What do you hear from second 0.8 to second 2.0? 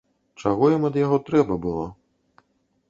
ад яго трэба было?